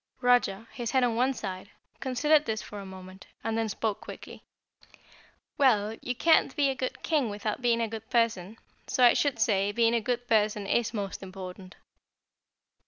[0.21, 1.69] Roger, his head on one side,
[1.99, 4.41] considered this for a moment and then spoke quickly.
[5.59, 9.37] "Well, you can't be a good King without being a good person, so I should
[9.37, 11.75] say, being a good person is most important."